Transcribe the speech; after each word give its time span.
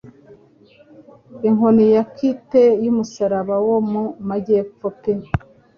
inkoni 1.47 1.85
ya 1.95 2.03
kite 2.15 2.63
y'umusaraba 2.83 3.55
wo 3.67 3.77
mu 3.91 4.03
majyepfo 4.29 4.87
pe 5.01 5.13